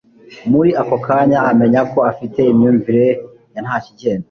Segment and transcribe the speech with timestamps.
[0.51, 3.07] Muri ako kanya amenya ko afite imyumvire
[3.53, 4.19] ya ntakigenda.